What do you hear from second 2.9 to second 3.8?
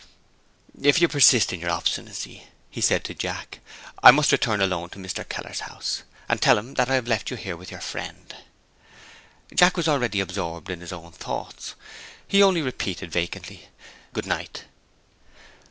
to Jack,